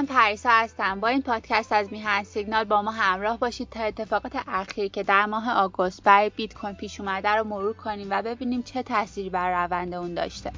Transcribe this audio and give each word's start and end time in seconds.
من 0.00 0.06
پریسا 0.06 0.50
هستم. 0.50 1.00
با 1.00 1.08
این 1.08 1.22
پادکست 1.22 1.72
از 1.72 1.92
میهن 1.92 2.24
سیگنال 2.24 2.64
با 2.64 2.82
ما 2.82 2.90
همراه 2.90 3.38
باشید 3.38 3.68
تا 3.68 3.80
اتفاقات 3.80 4.32
اخیر 4.48 4.88
که 4.88 5.02
در 5.02 5.26
ماه 5.26 5.52
آگوست 5.52 6.02
برای 6.02 6.30
بیت 6.30 6.54
کوین 6.54 6.74
پیش 6.74 7.00
اومده 7.00 7.28
رو 7.28 7.44
مرور 7.44 7.72
کنیم 7.72 8.06
و 8.10 8.22
ببینیم 8.22 8.62
چه 8.62 8.82
تأثیری 8.82 9.30
بر 9.30 9.64
روند 9.64 9.94
اون 9.94 10.14
داشته. 10.14 10.52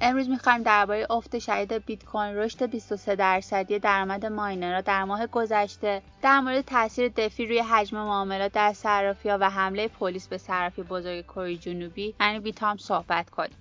امروز 0.00 0.28
می‌خوایم 0.28 0.62
درباره 0.62 1.06
افت 1.10 1.38
شدید 1.38 1.86
بیت 1.86 2.04
کوین 2.04 2.36
رشد 2.36 2.70
23 2.70 3.16
درصدی 3.16 3.78
درآمد 3.78 4.26
ماینرها 4.26 4.80
در 4.80 5.04
ماه 5.04 5.26
گذشته 5.26 6.02
در 6.22 6.40
مورد 6.40 6.60
تاثیر 6.60 7.12
دفی 7.16 7.46
روی 7.46 7.58
حجم 7.58 7.96
معاملات 7.96 8.52
در 8.52 8.72
صرافیها 8.72 9.38
و 9.40 9.50
حمله 9.50 9.88
پلیس 9.88 10.28
به 10.28 10.38
صرافی 10.38 10.82
بزرگ 10.82 11.24
کره 11.24 11.56
جنوبی 11.56 12.14
یعنی 12.20 12.40
بیتام 12.40 12.76
صحبت 12.76 13.30
کنیم. 13.30 13.56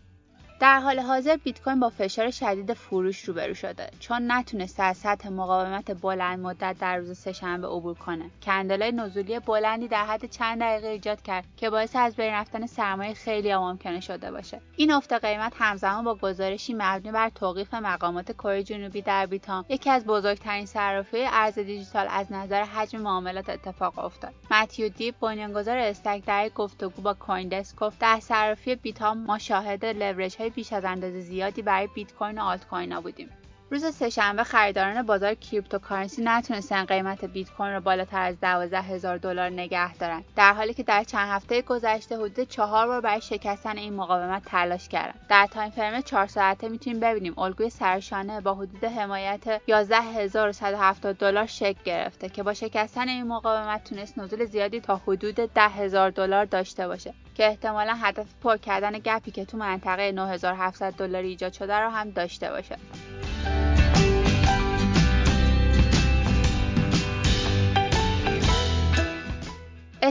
در 0.62 0.80
حال 0.80 1.00
حاضر 1.00 1.36
بیت 1.36 1.62
کوین 1.62 1.80
با 1.80 1.90
فشار 1.90 2.32
شدید 2.32 2.74
فروش 2.74 3.24
روبرو 3.24 3.54
شده 3.54 3.90
چون 4.00 4.32
نتونسته 4.32 4.84
از 4.84 4.98
سطح 4.98 5.30
مقاومت 5.30 6.02
بلند 6.02 6.40
مدت 6.40 6.76
در 6.80 6.98
روز 6.98 7.18
سهشنبه 7.18 7.68
عبور 7.68 7.94
کنه. 7.94 8.26
candle 8.44 8.85
ای 8.85 8.92
نزولی 8.92 9.40
بلندی 9.40 9.88
در 9.88 10.06
حد 10.06 10.26
چند 10.26 10.60
دقیقه 10.60 10.88
ایجاد 10.88 11.22
کرد 11.22 11.46
که 11.58 11.70
باعث 11.70 11.96
از 11.96 12.16
بین 12.16 12.34
رفتن 12.34 12.66
سرمایه 12.66 13.14
خیلی 13.14 13.56
ممکنه 13.56 14.00
شده 14.00 14.32
باشه. 14.32 14.62
این 14.76 14.92
افت 14.92 15.14
قیمت 15.14 15.54
همزمان 15.56 16.04
با 16.04 16.16
گزارشی 16.16 16.74
مبنی 16.74 17.12
بر 17.12 17.30
توقیف 17.30 17.74
مقامات 17.74 18.32
کره 18.32 18.64
جنوبی 18.64 19.02
در 19.02 19.26
Bithumb 19.26 19.66
یکی 19.70 19.90
از 19.90 20.06
بزرگترین 20.06 20.66
صرافی 20.66 21.26
ارز 21.32 21.60
دیجیتال 21.60 22.08
از 22.10 22.32
نظر 22.32 22.64
حجم 22.64 23.02
معاملات 23.02 23.50
اتفاق 23.50 24.00
افتاد. 24.00 24.34
متیو 24.52 24.90
دیب 24.90 25.16
بنیانگذار 25.20 25.78
Stack 25.78 26.26
در 26.26 26.50
گفتگو 26.50 27.02
با 27.02 27.14
CoinDesk 27.14 27.76
گفت 27.76 28.00
در 28.00 28.20
صرافی 28.20 28.76
Bithumb 28.76 29.18
ما 29.18 29.38
شاهد 29.38 29.86
لورج 29.86 30.51
بیش 30.52 30.74
از 30.74 30.86
اندازه 30.86 31.22
زیادی 31.22 31.62
برای 31.62 31.88
بیت 31.96 32.14
کوین 32.14 32.40
و 32.40 32.42
آلت 32.42 32.68
کوین 32.68 33.00
بودیم. 33.00 33.30
روز 33.72 33.96
سهشنبه 33.96 34.44
خریداران 34.44 35.02
بازار 35.02 35.34
cryptocurrency 35.34 36.22
نتونستن 36.26 36.86
قیمت 36.86 37.26
بیت 37.26 37.52
کوین 37.52 37.74
رو 37.74 37.82
بالاتر 37.82 38.22
از 38.22 38.40
12 38.40 38.82
هزار 38.82 39.18
دلار 39.18 39.50
نگه 39.50 39.96
دارن. 39.96 40.24
در 40.36 40.54
حالی 40.54 40.74
که 40.74 40.84
در 40.84 41.04
چند 41.04 41.30
هفته 41.30 41.62
گذشته 41.62 42.18
حدود 42.18 42.50
چهار 42.50 42.88
بار 42.88 43.02
برای 43.02 43.22
شکستن 43.22 43.78
این 43.78 43.94
مقاومت 43.94 44.46
تلاش 44.46 44.90
کردن. 44.90 45.20
در 45.30 45.48
time 45.52 45.70
frame 45.70 46.02
4 46.02 46.28
ساعته 46.28 46.70
می‌تونیم 46.70 47.00
ببینیم 47.00 47.40
الگوی 47.40 47.70
سر 47.70 47.94
شانه 47.94 48.42
با 48.42 48.54
حدود 48.54 48.84
حمایت 48.84 49.62
11170 49.68 51.16
دلار 51.16 51.46
شکل 51.46 51.84
گرفته 51.84 52.30
که 52.30 52.44
با 52.44 52.54
شکستن 52.54 53.10
این 53.10 53.28
مقاومت 53.28 53.84
تونست 53.84 54.18
نزول 54.18 54.46
زیادی 54.46 54.80
تا 54.80 54.96
حدود 54.96 55.36
10000 55.36 56.10
دلار 56.10 56.46
داشته 56.46 56.88
باشه 56.88 57.14
که 57.36 57.48
احتمالا 57.48 57.94
هدف 58.02 58.26
پر 58.44 58.58
کردن 58.58 59.00
gap 59.00 59.24
ی 59.24 59.32
که 59.32 59.46
تو 59.46 59.58
منطقه 59.58 60.12
9700 60.12 60.94
دلاری 60.94 61.28
ایجاد 61.28 61.54
شده 61.54 61.76
رو 61.76 61.90
هم 61.90 62.10
داشته 62.10 62.50
باشه. 62.50 62.78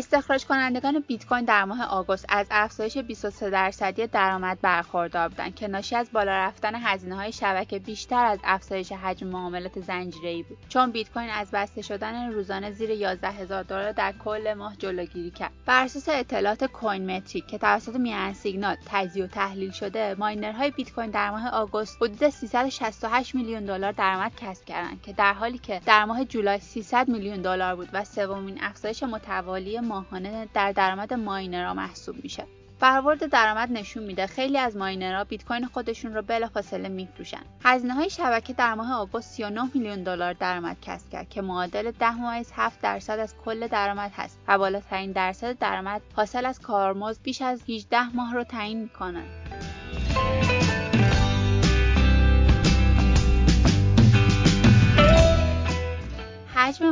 استخراج 0.00 0.44
کنندگان 0.44 1.04
بیت 1.06 1.26
کوین 1.26 1.44
در 1.44 1.64
ماه 1.64 1.82
آگوست 1.84 2.26
از 2.28 2.46
افزایش 2.50 2.98
23 2.98 3.50
درصدی 3.50 4.06
درآمد 4.06 4.58
برخوردار 4.60 5.28
بودند 5.28 5.54
که 5.54 5.68
ناشی 5.68 5.96
از 5.96 6.12
بالا 6.12 6.32
رفتن 6.32 6.74
هزینه 6.74 7.16
های 7.16 7.32
شبکه 7.32 7.78
بیشتر 7.78 8.24
از 8.24 8.38
افزایش 8.44 8.92
حجم 8.92 9.26
معاملات 9.26 9.90
ای 10.22 10.42
بود. 10.42 10.58
چون 10.68 10.90
بیت 10.90 11.12
کوین 11.12 11.30
از 11.30 11.50
بسته 11.50 11.82
شدن 11.82 12.32
روزانه 12.32 12.70
زیر 12.70 12.90
11 12.90 13.28
هزار 13.28 13.62
دلار 13.62 13.92
در 13.92 14.12
کل 14.24 14.54
ماه 14.54 14.76
جلوگیری 14.76 15.30
کرد. 15.30 15.50
بر 15.66 15.84
اساس 15.84 16.08
اطلاعات 16.08 16.64
کوین 16.64 17.16
متریک 17.16 17.46
که 17.46 17.58
توسط 17.58 17.96
میان 17.96 18.32
سیگنال 18.32 18.76
تجزیه 18.86 19.24
و 19.24 19.26
تحلیل 19.26 19.70
شده 19.70 20.14
ماینرهای 20.18 20.70
بیت 20.70 20.92
کوین 20.92 21.10
در 21.10 21.30
ماه 21.30 21.48
آگوست 21.48 21.96
حدود 21.96 22.28
368 22.28 23.34
میلیون 23.34 23.64
دلار 23.64 23.92
درآمد 23.92 24.32
کسب 24.36 24.64
کردند 24.64 25.02
که 25.02 25.12
در 25.12 25.32
حالی 25.32 25.58
که 25.58 25.80
در 25.86 26.04
ماه 26.04 26.24
جولای 26.24 26.58
300 26.58 27.08
میلیون 27.08 27.42
دلار 27.42 27.76
بود 27.76 27.88
و 27.92 28.04
سومین 28.04 28.58
افزایش 28.62 29.02
متوالی 29.02 29.80
ماهانه 29.90 30.48
در 30.54 30.72
درآمد 30.72 31.14
ماینرها 31.14 31.74
محسوب 31.74 32.16
میشه. 32.22 32.44
برآورد 32.80 33.26
درآمد 33.26 33.72
نشون 33.72 34.02
میده 34.02 34.26
خیلی 34.26 34.58
از 34.58 34.76
ماینرها 34.76 35.24
بیت 35.24 35.44
کوین 35.44 35.66
خودشون 35.66 36.14
رو 36.14 36.22
بلافاصله 36.22 36.88
میفروشن. 36.88 37.42
هزینه 37.64 37.94
های 37.94 38.10
شبکه 38.10 38.52
در 38.52 38.74
ماه 38.74 38.94
آگوست 38.94 39.30
39 39.30 39.70
میلیون 39.74 40.02
دلار 40.02 40.32
درآمد 40.32 40.76
کسب 40.82 41.10
کرد 41.10 41.28
که 41.28 41.42
معادل 41.42 41.90
10 41.90 42.06
7 42.54 42.80
درصد 42.80 43.18
از 43.18 43.34
کل 43.44 43.66
درآمد 43.66 44.10
هست 44.14 44.38
و 44.48 44.58
بالاترین 44.58 45.12
درصد 45.12 45.58
درآمد 45.58 46.02
حاصل 46.16 46.46
از 46.46 46.60
کارمزد 46.60 47.22
بیش 47.22 47.42
از 47.42 47.62
18 47.68 48.16
ماه 48.16 48.34
رو 48.34 48.44
تعیین 48.44 48.82
می‌کنه 48.82 49.49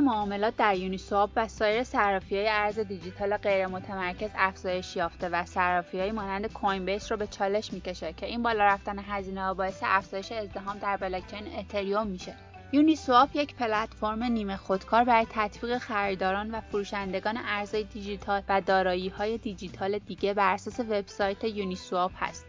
معاملات 0.01 0.57
در 0.57 0.77
یونیسواب 0.77 1.31
و 1.37 1.49
سایر 1.49 1.87
های 2.31 2.49
ارز 2.49 2.79
دیجیتال 2.79 3.37
غیر 3.37 3.67
متمرکز 3.67 4.31
افزایش 4.37 4.97
یافته 4.97 5.29
و 5.29 5.45
های 5.93 6.13
مانند 6.13 6.53
کوین 6.53 6.85
بیس 6.85 7.13
رو 7.13 7.19
به 7.19 7.27
چالش 7.27 7.73
می‌کشه 7.73 8.13
که 8.13 8.27
این 8.27 8.43
بالا 8.43 8.65
رفتن 8.65 8.99
هزینه 8.99 9.45
ها 9.45 9.55
باعث 9.55 9.79
افزایش 9.83 10.33
ازدهام 10.33 10.79
در 10.79 10.97
بلاکچین 10.97 11.59
اتریوم 11.59 12.07
میشه. 12.07 12.35
یونیسواب 12.73 13.29
یک 13.35 13.55
پلتفرم 13.55 14.23
نیمه 14.23 14.57
خودکار 14.57 15.05
برای 15.05 15.27
تطبیق 15.31 15.79
خریداران 15.79 16.51
و 16.51 16.61
فروشندگان 16.61 17.39
ارزهای 17.45 17.85
دیجیتال 17.85 18.43
و 18.49 18.61
دارایی 18.61 19.09
های 19.09 19.39
دیجیتال 19.39 19.99
دیگه 19.99 20.35
بر 20.35 20.55
اساس 20.55 20.81
وبسایت 20.81 21.45
یونیسواب 21.45 22.11
هست. 22.17 22.47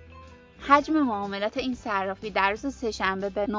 حجم 0.68 0.94
معاملات 0.94 1.58
این 1.58 1.76
صرافی 1.76 2.30
در 2.30 2.50
روز 2.50 2.76
سهشنبه 2.76 3.30
به 3.30 3.46
953.59 3.46 3.52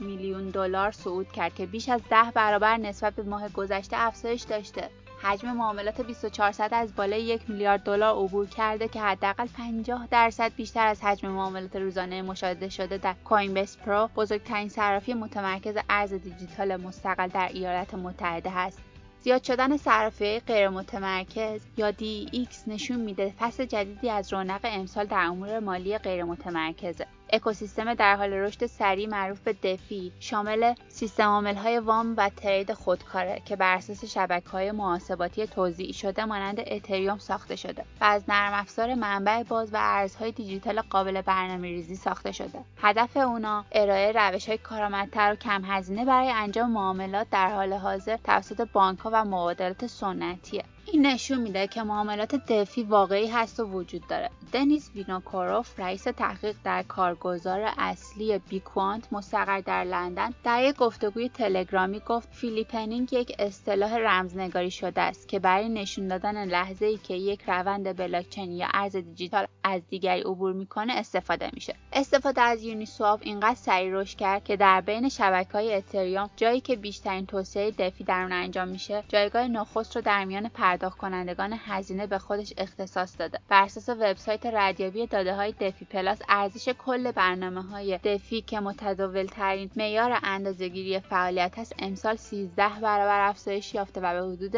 میلیون 0.00 0.50
دلار 0.50 0.92
صعود 0.92 1.32
کرد 1.32 1.54
که 1.54 1.66
بیش 1.66 1.88
از 1.88 2.00
10 2.10 2.16
برابر 2.34 2.76
نسبت 2.76 3.14
به 3.14 3.22
ماه 3.22 3.48
گذشته 3.48 3.96
افزایش 3.98 4.42
داشته. 4.42 4.90
حجم 5.22 5.52
معاملات 5.52 6.00
24 6.00 6.52
ساعت 6.52 6.72
از 6.72 6.94
بالای 6.94 7.22
یک 7.22 7.50
میلیارد 7.50 7.82
دلار 7.82 8.24
عبور 8.24 8.46
کرده 8.46 8.88
که 8.88 9.00
حداقل 9.00 9.46
50 9.46 10.06
درصد 10.10 10.54
بیشتر 10.54 10.86
از 10.86 11.02
حجم 11.02 11.28
معاملات 11.28 11.76
روزانه 11.76 12.22
مشاهده 12.22 12.68
شده 12.68 12.98
در 12.98 13.14
Coinbase 13.24 13.76
Pro 13.76 14.10
بزرگترین 14.16 14.68
صرافی 14.68 15.14
متمرکز 15.14 15.74
ارز 15.88 16.12
دیجیتال 16.12 16.76
مستقل 16.76 17.28
در 17.28 17.48
ایالات 17.48 17.94
متحده 17.94 18.50
است. 18.50 18.78
زیاد 19.24 19.42
شدن 19.42 19.76
صرافی 19.76 20.40
غیر 20.40 20.68
متمرکز 20.68 21.60
یا 21.76 21.92
DEX 21.92 22.68
نشون 22.68 23.00
میده 23.00 23.34
فصل 23.38 23.64
جدیدی 23.64 24.10
از 24.10 24.32
رونق 24.32 24.60
امسال 24.64 25.06
در 25.06 25.24
امور 25.24 25.58
مالی 25.58 25.98
غیر 25.98 26.24
متمرکزه. 26.24 27.06
اکوسیستم 27.32 27.94
در 27.94 28.16
حال 28.16 28.32
رشد 28.32 28.66
سریع 28.66 29.08
معروف 29.08 29.40
به 29.40 29.52
DeFi 29.52 30.12
شامل 30.20 30.74
سیستم 30.88 31.54
های 31.56 31.78
وام 31.78 32.14
و 32.16 32.30
trade 32.36 32.72
خودکاره 32.72 33.42
که 33.44 33.56
بر 33.56 33.74
اساس 33.74 34.04
شبکه 34.04 34.48
های 34.48 34.70
محاسباتی 34.72 35.46
توزیع 35.46 35.92
شده 35.92 36.24
مانند 36.24 36.60
اتریوم 36.66 37.18
ساخته 37.18 37.56
شده 37.56 37.84
و 38.00 38.04
از 38.04 38.22
نرم 38.28 38.52
افزار 38.52 38.94
منبع 38.94 39.42
باز 39.42 39.74
و 39.74 39.76
ارزهای 39.80 40.32
دیجیتال 40.32 40.80
قابل 40.80 41.20
برنامه 41.20 41.68
ریزی 41.68 41.96
ساخته 41.96 42.32
شده. 42.32 42.64
هدف 42.76 43.16
اونا 43.16 43.64
ارائه 43.72 44.12
روش 44.12 44.48
های 44.48 44.58
کارآمدتر 44.58 45.32
و 45.32 45.36
کم 45.36 45.64
هزینه 45.64 46.04
برای 46.04 46.30
انجام 46.30 46.70
معاملات 46.70 47.30
در 47.30 47.54
حال 47.54 47.72
حاضر 47.72 48.16
توسط 48.16 48.68
بانک 48.72 48.98
ها 48.98 49.10
و 49.12 49.24
مبادلات 49.24 49.86
سنتیه. 49.86 50.64
این 50.92 51.06
نشون 51.06 51.40
میده 51.40 51.66
که 51.66 51.82
معاملات 51.82 52.34
DeFi 52.34 52.82
واقعی 52.82 53.26
هست 53.26 53.60
و 53.60 53.64
وجود 53.64 54.06
داره. 54.08 54.30
دنیس 54.52 54.90
وینوکوروف 54.94 55.80
رئیس 55.80 56.02
تحقیق 56.02 56.56
در 56.64 56.82
کارگزار 56.82 57.72
اصلی 57.78 58.38
Bequant 58.38 59.12
مستقر 59.12 59.60
در 59.60 59.84
لندن 59.84 60.30
در 60.44 60.62
یک 60.62 60.76
گفتگوی 60.76 61.28
تلگرامی 61.28 62.00
گفت 62.00 62.28
flippening 62.32 63.12
یک 63.12 63.36
اصطلاح 63.38 63.96
رمزنگاری 63.96 64.70
شده 64.70 65.00
است 65.00 65.28
که 65.28 65.38
برای 65.38 65.68
نشون 65.68 66.08
دادن 66.08 66.44
لحظه 66.44 66.86
ای 66.86 66.96
که 66.96 67.14
یک 67.14 67.42
روند 67.46 67.96
بلاکچین 67.96 68.52
یا 68.52 68.66
ارز 68.74 68.96
دیجیتال 68.96 69.46
از 69.64 69.82
دیگری 69.88 70.20
عبور 70.20 70.52
می‌کنه 70.52 70.92
استفاده 70.92 71.50
میشه. 71.52 71.74
استفاده 71.92 72.40
از 72.40 72.62
یونیسواپ 72.62 73.20
اینقدر 73.22 73.54
سریع 73.54 73.92
رشد 73.92 74.18
کرد 74.18 74.44
که 74.44 74.56
در 74.56 74.80
بین 74.80 75.08
شبکه 75.08 75.52
های 75.52 75.74
اتریوم 75.74 76.30
جایی 76.36 76.60
که 76.60 76.76
بیشترین 76.76 77.26
توسعه 77.26 77.70
دفی 77.70 78.04
در 78.04 78.22
اون 78.22 78.32
انجام 78.32 78.68
میشه 78.68 79.04
جایگاه 79.08 79.48
نخست 79.48 79.96
رو 79.96 80.02
در 80.02 80.24
میان 80.24 80.48
پرداخت 80.48 80.98
کنندگان 80.98 81.58
هزینه 81.66 82.06
به 82.06 82.18
خودش 82.18 82.52
اختصاص 82.58 83.18
داده. 83.18 83.38
بر 83.48 83.62
اساس 83.62 83.88
وبسایت 83.88 84.46
ردیابی 84.46 85.06
داده 85.06 85.34
های 85.34 85.54
دفی 85.60 85.84
پلاس 85.84 86.18
ارزش 86.28 86.68
کل 86.68 87.12
برنامه 87.12 87.62
های 87.62 87.98
دفی 88.04 88.40
که 88.40 88.60
متداول 88.60 89.26
ترین 89.26 89.70
معیار 89.76 90.18
اندازهگیری 90.22 91.00
فعالیت 91.00 91.58
است 91.58 91.74
امسال 91.78 92.16
13 92.16 92.68
برابر 92.82 93.28
افزایش 93.28 93.74
یافته 93.74 94.00
و 94.00 94.12
به 94.12 94.32
حدود 94.32 94.56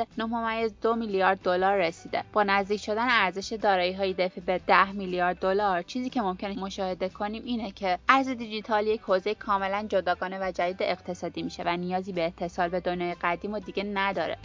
9.2 0.82 0.98
میلیارد 0.98 1.38
دلار 1.42 1.76
رسیده. 1.76 2.24
با 2.32 2.42
نزدیک 2.42 2.80
شدن 2.80 3.06
ارزش 3.08 3.52
دارایی 3.52 3.92
های 3.92 4.12
دفی 4.12 4.40
به 4.40 4.60
10 4.66 4.92
میلیارد 4.96 5.38
دلار. 5.38 5.82
چیزی 5.82 6.10
که 6.10 6.22
ممکنه 6.22 6.58
مشاهده 6.58 7.08
کنیم 7.08 7.42
اینه 7.44 7.70
که 7.70 7.98
ارز 8.08 8.28
دیجیتال 8.28 8.86
یک 8.86 9.00
حوزه 9.00 9.34
کاملا 9.34 9.86
جداگانه 9.88 10.38
و 10.38 10.52
جدید 10.52 10.76
اقتصادی 10.80 11.42
میشه 11.42 11.62
و 11.66 11.76
نیازی 11.76 12.12
به 12.12 12.24
اتصال 12.26 12.68
به 12.68 12.80
دنیای 12.80 13.14
قدیم 13.22 13.52
و 13.52 13.58
دیگه 13.58 13.82
نداره. 13.82 14.36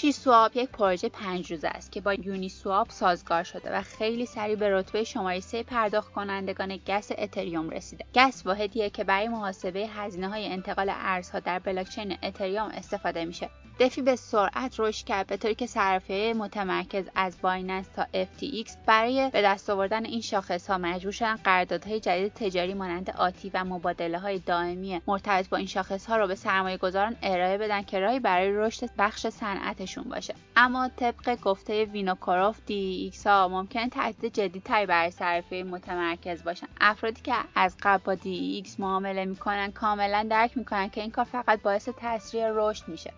سوشی 0.00 0.12
سواب 0.12 0.56
یک 0.56 0.70
پروژه 0.70 1.08
پنج 1.08 1.52
روزه 1.52 1.68
است 1.68 1.92
که 1.92 2.00
با 2.00 2.14
یونی 2.14 2.48
سواب 2.48 2.90
سازگار 2.90 3.42
شده 3.42 3.76
و 3.78 3.82
خیلی 3.82 4.26
سریع 4.26 4.56
به 4.56 4.70
رتبه 4.70 5.04
شماره 5.04 5.40
سه 5.40 5.62
پرداخت 5.62 6.12
کنندگان 6.12 6.76
گس 6.86 7.10
اتریوم 7.18 7.70
رسیده. 7.70 8.04
گس 8.14 8.46
واحدیه 8.46 8.90
که 8.90 9.04
برای 9.04 9.28
محاسبه 9.28 9.80
هزینه 9.80 10.28
های 10.28 10.46
انتقال 10.46 10.90
ارزها 10.90 11.40
در 11.40 11.58
بلاکچین 11.58 12.16
اتریوم 12.22 12.70
استفاده 12.74 13.24
میشه. 13.24 13.50
DeFi 13.80 14.02
به 14.02 14.16
سرعت 14.16 14.74
رشد 14.80 15.06
کرد 15.06 15.26
به 15.26 15.36
طوری 15.36 15.54
که 15.54 15.66
صرافیهای 15.66 16.32
متمرکز 16.32 17.04
از 17.14 17.36
Binance 17.42 17.86
تا 17.96 18.06
FTX 18.14 18.70
برای 18.86 19.30
به 19.32 19.42
دست 19.42 19.70
آوردن 19.70 20.04
این 20.04 20.20
شاخص 20.20 20.70
ها 20.70 20.78
مجبور 20.78 21.12
شدن 21.12 21.36
قراردادهای 21.36 22.00
جدید 22.00 22.34
تجاری 22.34 22.74
مانند 22.74 23.10
آتی 23.10 23.50
و 23.54 23.64
مبادله 23.64 24.18
های 24.18 24.38
دائمی 24.38 25.00
مرتبط 25.06 25.48
با 25.48 25.56
این 25.56 25.66
شاخص 25.66 26.06
ها 26.06 26.16
رو 26.16 26.26
به 26.26 26.34
سرمایه 26.34 26.76
گذاران 26.76 27.16
ارائه 27.22 27.58
بدن 27.58 27.82
که 27.82 28.00
راهی 28.00 28.20
برای 28.20 28.50
رشد 28.52 28.90
بخش 28.98 29.26
صنعتشون 29.90 30.04
باشه. 30.04 30.34
اما 30.56 30.88
طبق 30.88 31.40
گفته 31.40 31.84
وینوکوروف 31.84 32.60
DEX 32.66 33.26
ها 33.26 33.48
ممکن 33.48 33.88
تهدید 33.88 34.34
جدی 34.34 34.60
تری 34.60 34.86
برای 34.86 35.10
صرافی 35.10 35.62
متمرکز 35.62 36.44
باشن. 36.44 36.66
افرادی 36.80 37.22
که 37.22 37.34
از 37.54 37.76
قبل 37.82 38.02
با 38.04 38.14
DEX 38.14 38.80
معامله 38.80 39.24
می‌کنن 39.24 39.72
کاملا 39.72 40.26
درک 40.30 40.56
می‌کنن 40.56 40.88
که 40.88 41.00
این 41.00 41.10
کار 41.10 41.24
فقط 41.24 41.62
باعث 41.62 41.88
تسریع 41.96 42.50
رشد 42.54 42.88
میشه. 42.88 43.12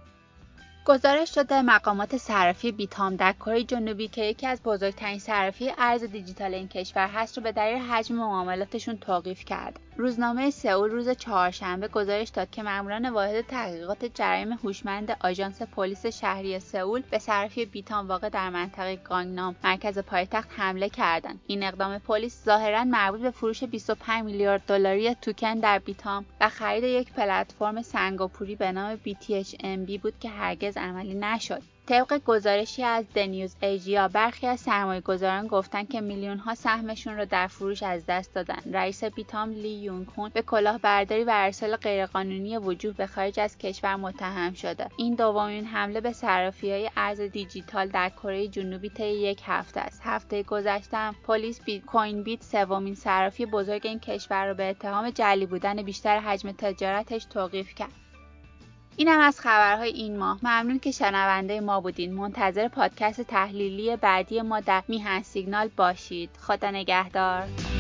گزارش 0.84 1.34
شده 1.34 1.62
مقامات 1.62 2.17
صرافی 2.17 2.73
بیتام 2.73 3.17
در 3.17 3.32
کره 3.32 3.64
جنوبی 3.64 4.08
که 4.08 4.25
یکی 4.25 4.46
از 4.46 4.62
بزرگترین 4.62 5.19
صرافی 5.19 5.73
ارز 5.79 6.05
دیجیتال 6.05 6.55
این 6.55 6.69
کشور 6.69 7.06
هست 7.06 7.37
رو 7.38 7.44
به 7.44 7.52
دلیل 7.52 7.79
حجم 7.79 8.14
معاملاتشون 8.14 8.96
توقیف 8.96 9.44
کرد. 9.44 9.81
روزنامه 9.96 10.50
سئول 10.50 10.90
روز 10.90 11.08
چهارشنبه 11.08 11.88
گزارش 11.88 12.29
داد 12.29 12.50
که 12.50 12.62
ماموران 12.62 13.11
واحد 13.11 13.40
تحقیقات 13.40 14.05
جرایم 14.05 14.52
هوشمند 14.52 15.17
آژانس 15.20 15.62
پلیس 15.62 16.06
شهری 16.06 16.61
سئول 16.61 17.02
به 17.11 17.19
صرافی 17.19 17.64
بیتام 17.64 18.08
واقع 18.08 18.29
در 18.29 18.50
منطقه 18.50 18.96
گانگنام 18.96 19.56
مرکز 19.64 19.99
پایتخت 19.99 20.49
حمله 20.56 20.88
کردند 20.88 21.40
این 21.46 21.62
اقدام 21.62 21.99
پلیس 21.99 22.44
ظاهرا 22.44 22.84
مربوط 22.84 23.20
به 23.20 23.31
فروش 23.31 23.64
25 23.64 24.25
میلیارد 24.25 24.62
دلاری 24.67 25.14
توکن 25.14 25.55
در 25.55 25.79
بیتام 25.79 26.25
و 26.40 26.49
خرید 26.49 26.84
یک 26.84 27.12
پلتفرم 27.12 27.82
سنگاپوری 27.82 28.56
به 28.56 28.73
نام 28.73 28.96
BTHMB 29.06 30.00
بود 30.02 30.19
که 30.20 30.29
هرگز 30.29 30.71
عملی 30.76 31.14
نشد. 31.14 31.62
طبق 31.86 32.20
گزارشی 32.24 32.82
از 32.82 33.04
دنیوز 33.14 33.56
ایجیا 33.62 34.08
برخی 34.08 34.46
از 34.46 34.69
گذاران 35.04 35.46
گفتند 35.46 35.88
که 35.88 36.00
میلیون 36.00 36.38
ها 36.38 36.54
سهمشون 36.54 37.16
رو 37.16 37.24
در 37.24 37.46
فروش 37.46 37.82
از 37.82 38.06
دست 38.06 38.34
دادن. 38.34 38.60
رئیس 38.72 39.04
بیتام 39.04 39.50
لی 39.50 39.69
یونکون 39.69 40.30
به 40.34 40.42
کلاهبرداری 40.42 41.24
و 41.24 41.30
ارسال 41.34 41.76
غیرقانونی 41.76 42.56
وجوه 42.56 42.94
به 42.94 43.06
خارج 43.06 43.40
از 43.40 43.58
کشور 43.58 43.96
متهم 43.96 44.54
شده. 44.54 44.88
این 44.96 45.14
دومین 45.14 45.64
حمله 45.64 46.00
به 46.00 46.12
صرافی 46.12 46.70
های 46.70 46.90
ارز 46.96 47.20
دیجیتال 47.20 47.88
در 47.88 48.08
کره 48.08 48.48
جنوبی 48.48 48.88
طی 48.88 49.06
یک 49.06 49.42
هفته 49.46 49.80
است. 49.80 50.00
هفته 50.04 50.42
گذشته 50.42 51.12
پلیس 51.12 51.60
بیت 51.60 51.84
کوین 51.84 52.22
بیت 52.22 52.42
سومین 52.42 52.94
صرافی 52.94 53.46
بزرگ 53.46 53.86
این 53.86 54.00
کشور 54.00 54.46
را 54.46 54.54
به 54.54 54.70
اتهام 54.70 55.10
جعلی 55.10 55.46
بودن 55.46 55.82
بیشتر 55.82 56.19
حجم 56.19 56.52
تجارتش 56.52 57.24
توقیف 57.24 57.74
کرد. 57.74 57.92
این 58.97 59.09
هم 59.09 59.21
از 59.21 59.41
خبرهای 59.41 59.91
این 59.91 60.17
ماه. 60.17 60.39
ممنون 60.43 60.79
که 60.79 60.91
شنونده 60.91 61.61
ما 61.61 61.81
بودین. 61.81 62.15
منتظر 62.15 62.69
پادکست 62.69 63.21
تحلیلی 63.21 63.97
بعدی 63.97 64.41
ما 64.41 64.61
در 64.61 64.83
میهن 64.89 65.23
سیگنال 65.23 65.69
باشید. 65.77 66.31
خدا 66.41 66.71
نگهدار. 66.71 67.71